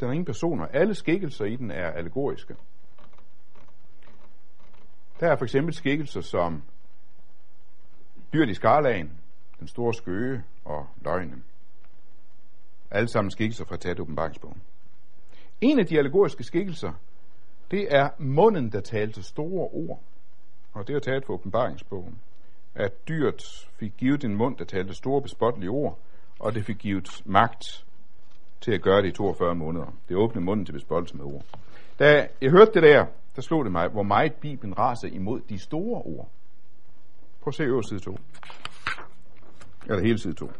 [0.00, 0.66] Den har ingen personer.
[0.66, 2.56] Alle skikkelser i den er allegoriske.
[5.20, 6.62] Der er for eksempel skikkelser som
[8.32, 9.12] dyrt i skarlagen,
[9.60, 11.44] den store skøge og løgnen.
[12.90, 14.62] Alle sammen skikkelser fra tæt åbenbaringsbogen.
[15.60, 16.92] En af de allegoriske skikkelser,
[17.70, 20.02] det er munden, der talte store ord.
[20.72, 22.18] Og det er taget fra åbenbaringsbogen.
[22.74, 25.98] At dyret fik givet en mund, der talte store bespottelige ord,
[26.38, 27.85] og det fik givet magt
[28.60, 29.86] til at gøre det i 42 måneder.
[30.08, 31.42] Det åbnede munden til bespottelse med ord.
[31.98, 35.58] Da jeg hørte det der, der slog det mig, hvor meget Bibelen raser imod de
[35.58, 36.28] store ord.
[37.40, 38.18] Prøv at se øverst side 2.
[39.86, 40.50] Eller hele side 2.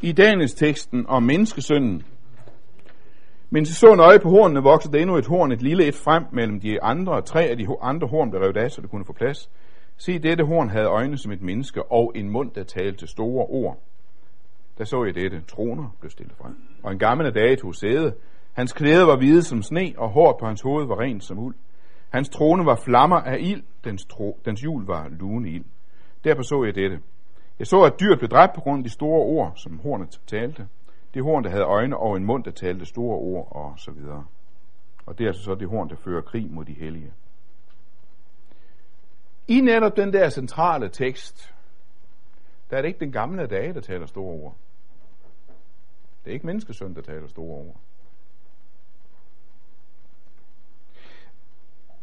[0.00, 2.02] I dagens teksten om menneskesønnen,
[3.50, 6.24] men så så nøje på hornene, voksede der endnu et horn, et lille et frem
[6.32, 9.12] mellem de andre, tre af de andre horn blev revet af, så det kunne få
[9.12, 9.50] plads.
[9.96, 13.78] Se, dette horn havde øjne som et menneske, og en mund, der talte store ord.
[14.78, 15.42] Der så jeg dette.
[15.48, 16.56] Troner blev stillet frem.
[16.82, 18.14] Og en gammel af dage tog sæde.
[18.52, 21.54] Hans klæder var hvide som sne, og håret på hans hoved var rent som uld.
[22.10, 25.64] Hans trone var flammer af ild, dens, tro, dens hjul var lune ild.
[26.24, 27.00] Derfor så jeg dette.
[27.58, 30.68] Jeg så, at dyret blev dræbt på grund af de store ord, som hornet talte.
[31.14, 34.24] Det horn, der havde øjne og en mund, der talte store ord, og så videre.
[35.06, 37.12] Og det er altså så det horn, der fører krig mod de hellige.
[39.48, 41.53] I netop den der centrale tekst,
[42.70, 44.56] der er det ikke den gamle dage, der taler store ord.
[46.24, 47.76] Det er ikke menneskesøn, der taler store ord.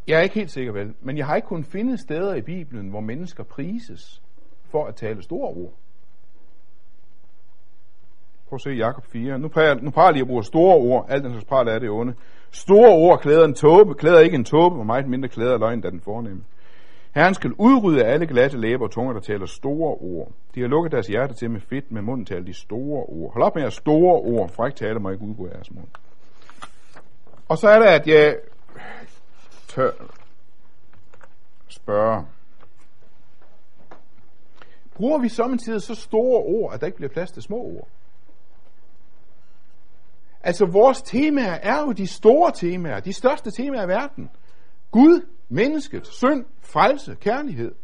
[0.07, 2.89] Jeg er ikke helt sikker vel, men jeg har ikke kunnet finde steder i Bibelen,
[2.89, 4.21] hvor mennesker prises
[4.63, 5.73] for at tale store ord.
[8.47, 9.39] Prøv at se Jakob 4.
[9.39, 11.05] Nu prøver, nu prøver jeg lige at bruge store ord.
[11.09, 12.13] Alt den slags pral er det onde.
[12.51, 15.89] Store ord klæder en tåbe, klæder ikke en tåbe, og meget mindre klæder løgn, da
[15.89, 16.43] den fornemme.
[17.15, 20.31] Herren skal udrydde alle glatte læber og tunger, der taler store ord.
[20.55, 23.33] De har lukket deres hjerte til med fedt, med munden taler de store ord.
[23.33, 25.87] Hold op med at store ord, for ikke tale må ikke udgå af jeres mund.
[27.47, 28.37] Og så er det, at jeg
[29.67, 29.91] tør
[31.67, 32.25] spørge.
[34.93, 37.87] Bruger vi samtidig så store ord, at der ikke bliver plads til små ord?
[40.43, 44.29] Altså, vores temaer er jo de store temaer, de største temaer i verden.
[44.91, 47.75] Gud, mennesket, synd, frelse, kærlighed.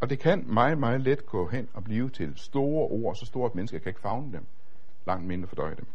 [0.00, 3.46] Og det kan meget, meget let gå hen og blive til store ord, så store,
[3.46, 4.46] at mennesker kan ikke fagne dem.
[5.06, 5.86] Langt mindre fordøje dem.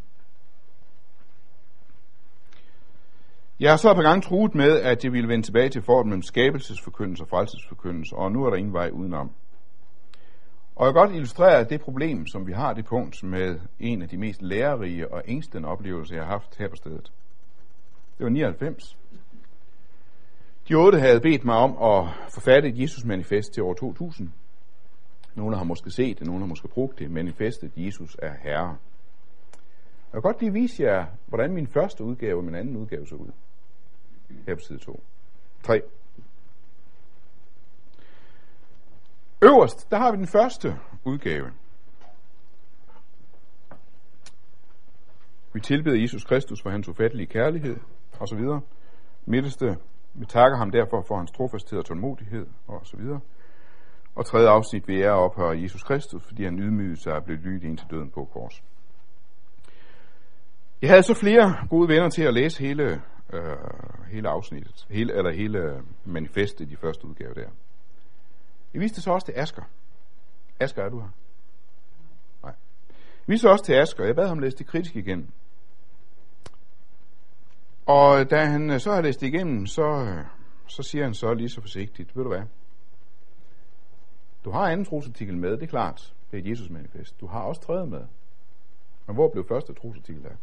[3.60, 6.08] Jeg har så et par gange truet med, at jeg ville vende tilbage til forholdet
[6.08, 9.30] mellem skabelsesforkyndelse og frelsesforkyndelse, og nu er der ingen vej udenom.
[10.76, 14.08] Og jeg kan godt illustrere det problem, som vi har det punkt med en af
[14.08, 17.12] de mest lærerige og ængstende oplevelser, jeg har haft her på stedet.
[18.18, 18.98] Det var 99.
[20.68, 24.30] De otte havde bedt mig om at forfatte et Jesus-manifest til år 2000.
[25.34, 27.10] Nogle har måske set det, nogle har måske brugt det.
[27.10, 28.76] Manifestet Jesus er Herre.
[30.12, 33.14] Jeg vil godt lige vise jer, hvordan min første udgave og min anden udgave så
[33.14, 33.30] ud.
[34.46, 35.02] Her på side 2.
[35.62, 35.82] 3.
[39.42, 41.52] Øverst, der har vi den første udgave.
[45.52, 47.76] Vi tilbeder Jesus Kristus for hans ufattelige kærlighed,
[48.22, 48.60] og så videre.
[49.26, 49.76] Midterste,
[50.14, 53.20] vi takker ham derfor for hans trofasthed og tålmodighed, og så videre.
[54.14, 57.68] Og tredje afsnit, vi er ophøre Jesus Kristus, fordi han ydmygede sig og blev lydig
[57.68, 58.62] ind til døden på kors.
[60.82, 63.56] Jeg havde så flere gode venner til at læse hele, øh,
[64.10, 67.48] hele afsnittet, hele, eller hele manifestet i de første udgave der.
[68.74, 69.62] Jeg viste så også til Asker.
[70.60, 71.08] Asker, er du her?
[72.42, 72.54] Nej.
[72.94, 74.04] Jeg viste også til Asker.
[74.04, 75.30] Jeg bad ham læse det kritisk igen.
[77.92, 80.24] Og da han øh, så har læst igennem, så, øh,
[80.66, 82.42] så siger han så lige så forsigtigt, ved du hvad?
[84.44, 86.14] Du har anden trosartikel med, det er klart.
[86.30, 87.20] Det er et Jesus-manifest.
[87.20, 88.00] Du har også tredje med.
[89.06, 90.36] Men hvor blev første trosartikel af?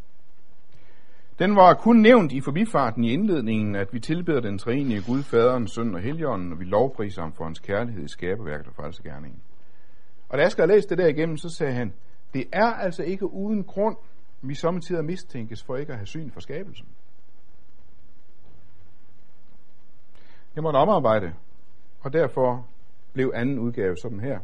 [1.40, 5.68] Den var kun nævnt i forbifarten i indledningen, at vi tilbeder den treenige Gud, Faderen,
[5.68, 9.42] Søn og Helligånden, og vi lovpriser ham for hans kærlighed i skaberværket og frelsegærningen.
[10.30, 11.94] Og da Asger skal det der igennem, så sagde han,
[12.34, 13.98] det er altså ikke uden grund,
[14.42, 16.88] vi samtidig mistænkes for ikke at have syn for skabelsen.
[20.56, 21.34] Jeg måtte omarbejde,
[22.00, 22.68] og derfor
[23.14, 24.40] blev anden udgave sådan her.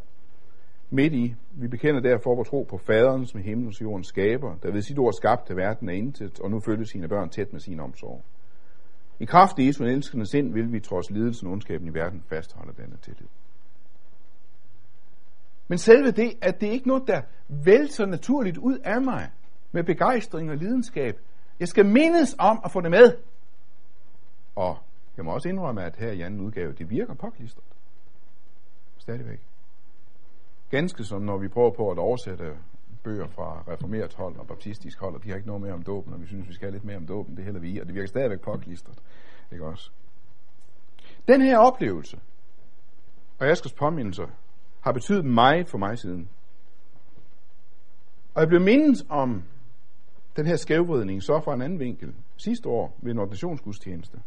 [0.90, 4.72] Midt i, vi bekender derfor vores tro på faderen, som himlens og jordens skaber, der
[4.72, 7.80] ved sit ord skabte verden af intet, og nu følger sine børn tæt med sin
[7.80, 8.24] omsorg.
[9.20, 12.74] I kraft af Jesu elskende sind vil vi trods lidelsen og ondskaben i verden fastholde
[12.78, 13.28] denne tillid.
[15.68, 19.30] Men selve det, at det ikke noget, der vælter naturligt ud af mig
[19.72, 21.20] med begejstring og lidenskab.
[21.60, 23.14] Jeg skal mindes om at få det med.
[24.56, 24.78] Og
[25.18, 27.66] jeg må også indrømme, at her i anden udgave, det virker påklistret.
[28.98, 29.40] Stadigvæk.
[30.70, 32.58] Ganske som når vi prøver på at oversætte
[33.04, 36.14] bøger fra reformeret hold og baptistisk hold, og de har ikke noget mere om dåben,
[36.14, 37.86] og vi synes, vi skal have lidt mere om dåben, det hælder vi i, og
[37.86, 39.00] det virker stadigvæk påklistret.
[39.52, 39.92] Ikke også?
[41.28, 42.20] Den her oplevelse,
[43.40, 44.28] og Askers påmindelser,
[44.82, 46.30] har betydet meget for mig siden.
[48.34, 49.44] Og jeg blev mindet om
[50.36, 54.22] den her skævvridning så fra en anden vinkel sidste år ved en ordinationsgudstjeneste,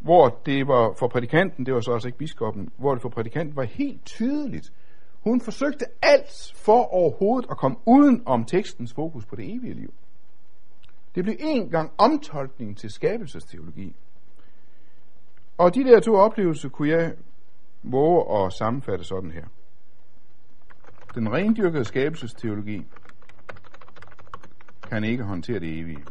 [0.00, 3.56] hvor det var for prædikanten, det var så altså ikke biskoppen, hvor det for prædikanten
[3.56, 4.72] var helt tydeligt.
[5.20, 9.94] Hun forsøgte alt for overhovedet at komme uden om tekstens fokus på det evige liv.
[11.14, 13.96] Det blev en gang omtolkning til skabelsesteologi.
[15.58, 17.14] Og de der to oplevelser kunne jeg
[17.82, 19.44] våge at sammenfatte sådan her.
[21.14, 22.86] Den rendyrkede skabelsesteologi
[24.90, 26.04] kan ikke håndtere det evige.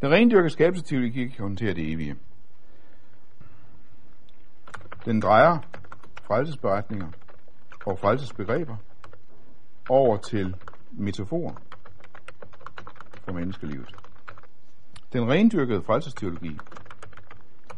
[0.00, 2.16] Den rendyrkede skabelsesteologi kan håndtere det evige.
[5.04, 5.58] Den drejer
[6.22, 7.10] frelsesberetninger
[7.84, 8.76] og frelsesbegreber
[9.88, 10.56] over til
[10.92, 11.54] metaforer
[13.24, 13.94] for menneskelivet.
[15.12, 16.62] Den rendyrkede frelsesteologi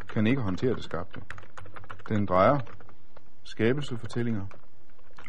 [0.08, 1.20] kan ikke håndtere det skabte.
[2.08, 2.60] Den drejer
[3.42, 4.46] skabelsefortællinger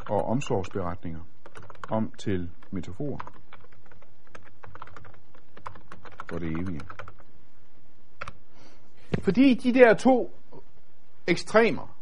[0.08, 1.22] og omsorgsberetninger
[1.90, 3.20] om til metaforer
[6.30, 6.86] for det evige.
[9.24, 10.37] Fordi de der to
[11.28, 11.98] ekstremer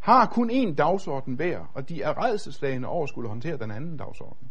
[0.00, 3.96] har kun én dagsorden hver, og de er redselslagende over at skulle håndtere den anden
[3.96, 4.50] dagsorden.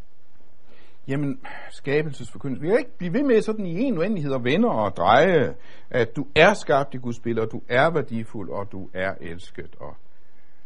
[1.07, 2.61] Jamen, skabelsesforkyndelse.
[2.61, 5.55] Vi kan ikke blive ved med sådan i en uendelighed og vende og dreje,
[5.89, 9.75] at du er skabt i Guds billede, og du er værdifuld, og du er elsket.
[9.79, 9.95] Og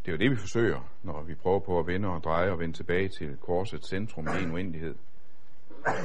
[0.05, 2.59] det er jo det, vi forsøger, når vi prøver på at vende og dreje og
[2.59, 4.95] vende tilbage til korsets centrum i en uendelighed.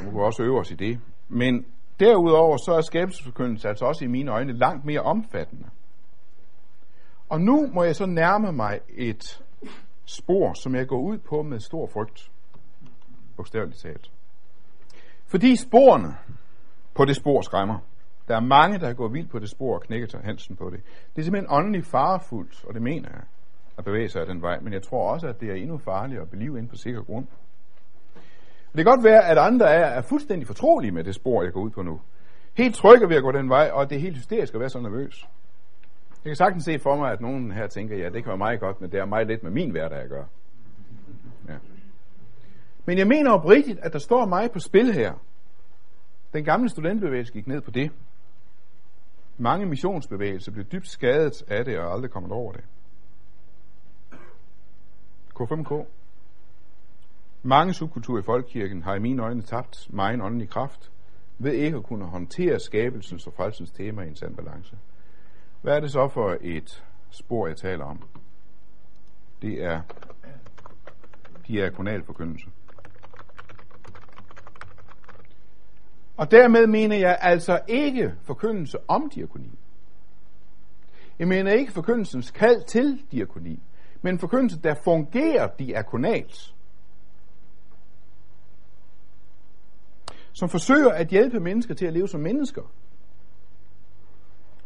[0.05, 1.01] Vi kan også øve os i det.
[1.29, 1.65] Men
[2.01, 5.65] Derudover så er skabelsesforkyndelse altså også i mine øjne langt mere omfattende.
[7.31, 9.43] Og nu må jeg så nærme mig et
[10.05, 12.31] spor, som jeg går ud på med stor frygt.
[13.37, 14.11] Bogstaveligt talt.
[15.27, 16.17] Fordi sporene
[16.95, 17.79] på det spor skræmmer.
[18.29, 20.81] Der er mange, der går vildt på det spor og knækker til halsen på det.
[21.17, 23.23] Det er simpelthen åndeligt farefuldt, og det mener jeg,
[23.79, 24.61] at bevæge sig af den vej.
[24.61, 27.27] Men jeg tror også, at det er endnu farligere at blive ind på sikker grund.
[28.73, 31.61] Det kan godt være, at andre er, er fuldstændig fortrolige med det spor, jeg går
[31.61, 32.01] ud på nu.
[32.55, 34.81] Helt trygge ved at gå den vej, og det er helt hysterisk at være så
[34.81, 35.29] nervøs.
[36.25, 38.61] Jeg kan sagtens se for mig, at nogen her tænker, ja, det kan være meget
[38.61, 40.27] godt, men det er meget lidt med min hverdag at gøre.
[41.49, 41.57] Ja.
[42.85, 45.13] Men jeg mener oprigtigt, at der står mig på spil her.
[46.33, 47.93] Den gamle studentbevægelse gik ned på det.
[49.39, 52.65] Mange missionsbevægelser blev dybt skadet af det og aldrig kommet over det.
[55.41, 55.87] K5K
[57.43, 60.93] mange subkulturer i folkekirken har i mine øjne tabt meget åndelig kraft
[61.39, 64.77] ved ikke at kunne håndtere skabelsens og frelsens tema i en sand balance.
[65.63, 68.09] Hvad er det så for et spor, jeg taler om?
[69.43, 69.83] Det er
[71.49, 72.47] diakonalforkyndelse.
[76.17, 79.59] Og dermed mener jeg altså ikke forkyndelse om diakoni.
[81.19, 83.63] Jeg mener ikke forkyndelsens kald til diakoni,
[84.03, 86.55] men forkyndelse, der fungerer diakonalt.
[90.33, 92.63] som forsøger at hjælpe mennesker til at leve som mennesker.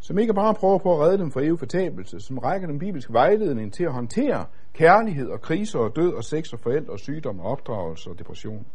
[0.07, 3.13] Som ikke bare prøver på at redde dem fra evig fortabelse, som rækker den bibelske
[3.13, 7.41] vejledning til at håndtere kærlighed og kriser og død og sex og forældre og sygdom
[7.41, 8.67] og opdragelse og depression.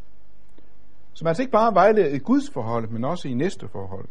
[1.14, 4.10] Som altså ikke bare vejleder i Guds forhold, men også i næste forhold.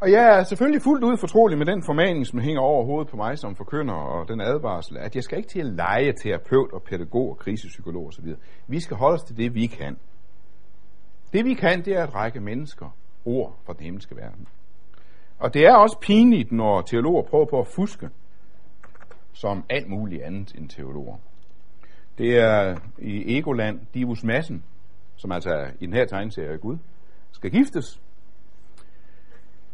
[0.00, 3.16] Og jeg er selvfølgelig fuldt ud fortrolig med den formaning, som hænger over hovedet på
[3.16, 6.82] mig som forkynder, og den advarsel, at jeg skal ikke til at lege terapeut og
[6.82, 8.34] pædagog og krisepsykolog osv.
[8.66, 9.96] Vi skal holde os til det, vi kan.
[11.32, 14.48] Det vi kan, det er at række mennesker ord fra den himmelske verden.
[15.40, 18.08] Og det er også pinligt, når teologer prøver på at fuske,
[19.32, 21.16] som alt muligt andet end teologer.
[22.18, 24.64] Det er i Egoland Divus Massen,
[25.16, 26.78] som altså i den her tegneserie Gud,
[27.32, 28.00] skal giftes.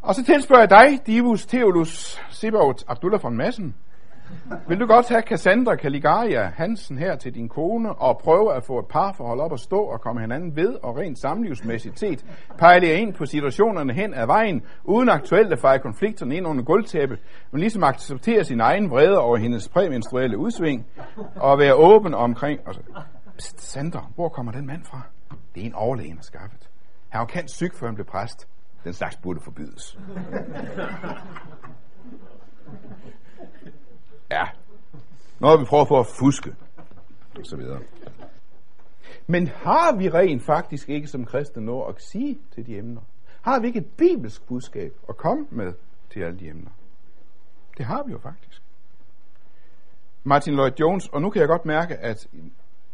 [0.03, 3.75] Og så tilspørger jeg dig, Divus Theolus Sibaut Abdullah von Massen,
[4.69, 8.79] vil du godt have Cassandra Caligaria Hansen her til din kone og prøve at få
[8.79, 12.25] et parforhold op at stå og komme hinanden ved og rent samlivsmæssigt set
[12.59, 17.19] pejle ind på situationerne hen ad vejen, uden aktuelt at fejre konflikterne ind under gulvtæppet,
[17.51, 20.87] men ligesom acceptere sin egen vrede over hendes præmenstruelle udsving
[21.37, 22.61] og være åben omkring.
[22.67, 22.81] Og så,
[23.57, 25.01] Sandra, hvor kommer den mand fra?
[25.55, 26.69] Det er en overlæge, har skaffet.
[27.09, 28.49] Han var kendt syg, før han blev præst.
[28.85, 29.99] Den slags burde forbydes.
[34.31, 34.45] Ja.
[35.41, 36.55] Når vi prøver på at fuske.
[37.39, 37.81] Og så videre.
[39.27, 43.01] Men har vi rent faktisk ikke som kristne noget at sige til de emner?
[43.43, 45.73] Har vi ikke et bibelsk budskab at komme med
[46.11, 46.71] til alle de emner?
[47.79, 48.63] Det har vi jo faktisk.
[50.25, 52.29] Martin Lloyd Jones, og nu kan jeg godt mærke, at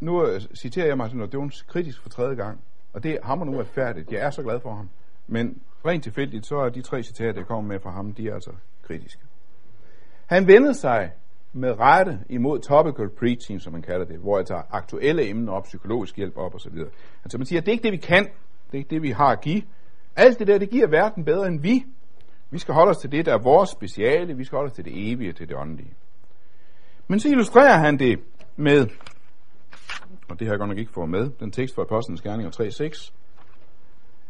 [0.01, 2.61] nu citerer jeg Martin Lloyd Jones kritisk for tredje gang,
[2.93, 4.13] og det hammer nu færdigt.
[4.13, 4.89] Jeg er så glad for ham.
[5.27, 8.35] Men rent tilfældigt, så er de tre citater, jeg kommer med fra ham, de er
[8.35, 8.51] altså
[8.83, 9.23] kritiske.
[10.27, 11.13] Han vendte sig
[11.53, 15.65] med rette imod topical preaching, som man kalder det, hvor jeg tager aktuelle emner op,
[15.65, 16.79] psykologisk hjælp op osv.
[17.25, 18.25] Altså man siger, det er ikke det, vi kan,
[18.67, 19.63] det er ikke det, vi har at give.
[20.17, 21.85] Alt det der, det giver verden bedre end vi.
[22.51, 24.85] Vi skal holde os til det, der er vores speciale, vi skal holde os til
[24.85, 25.95] det evige, til det åndelige.
[27.09, 28.21] Men så illustrerer han det
[28.57, 28.87] med,
[30.29, 33.22] og det har jeg godt nok ikke fået med, den tekst fra Apostlenes Gerninger 3.6.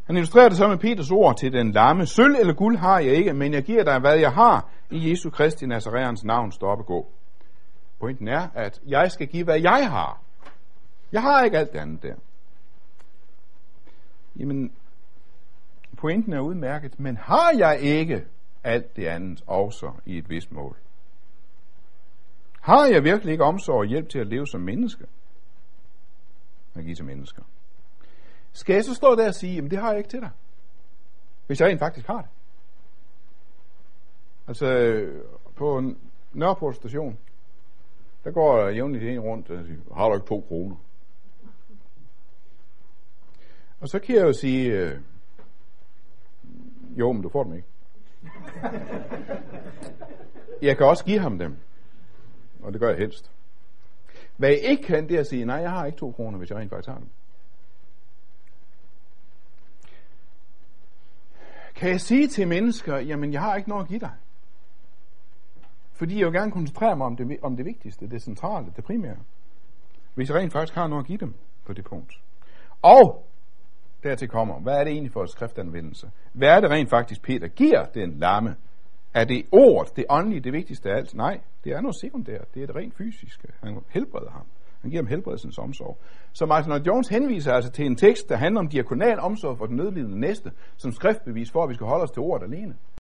[0.07, 2.07] Han illustrerer det så med Peters ord til den lamme.
[2.07, 4.69] Sølv eller guld har jeg ikke, men jeg giver dig, hvad jeg har.
[4.91, 7.13] I Jesu Kristi Nazareans navn står op og gå.
[8.01, 10.21] Pointen er, at jeg skal give, hvad jeg har.
[11.13, 12.15] Jeg har ikke alt det andet der.
[14.37, 14.73] Jamen,
[15.97, 18.25] pointen er udmærket, men har jeg ikke
[18.65, 20.77] alt det andet også i et vist mål?
[22.61, 25.05] Har jeg virkelig ikke omsorg og hjælp til at leve som menneske?
[26.75, 27.43] At give til mennesker.
[28.53, 30.31] Skal jeg så stå der og sige, jamen det har jeg ikke til dig?
[31.47, 32.31] Hvis jeg rent faktisk har det.
[34.49, 34.67] Altså,
[35.57, 35.83] på
[36.33, 37.19] Nørreport station,
[38.25, 40.77] der går jævnligt en rundt og siger, har du ikke to kroner?
[43.81, 45.01] Og så kan jeg jo sige, øh,
[46.97, 47.69] jo, men du får dem ikke.
[50.63, 51.57] Jeg kan også give ham dem,
[52.63, 53.31] og det gør jeg helst.
[54.37, 56.51] Hvad jeg ikke kan, det er at sige, nej, jeg har ikke to kroner, hvis
[56.51, 57.09] jeg rent faktisk har dem.
[61.75, 64.13] Kan jeg sige til mennesker, jamen jeg har ikke noget at give dig?
[65.93, 69.17] Fordi jeg vil gerne koncentrere mig om det, om det vigtigste, det centrale, det primære.
[70.15, 71.35] Hvis jeg rent faktisk har noget at give dem
[71.67, 72.13] på det punkt.
[72.83, 73.27] Og
[74.03, 76.11] dertil kommer, hvad er det egentlig for et skriftanvendelse?
[76.33, 78.57] Hvad er det rent faktisk, Peter giver den lamme?
[79.15, 81.15] Er det ordet, det åndelige, det vigtigste af alt?
[81.15, 82.55] Nej, det er noget sekundært.
[82.55, 83.49] Det er det rent fysiske.
[83.61, 84.47] Han helbreder ham.
[84.83, 85.99] Han giver dem helbredelsens omsorg.
[86.33, 89.77] Så Martin Jones henviser altså til en tekst, der handler om diakonal omsorg for den
[89.77, 92.75] nødlidende næste, som skriftbevis for, at vi skal holde os til ordet alene.